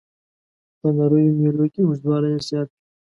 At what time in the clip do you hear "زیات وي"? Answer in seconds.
2.47-2.79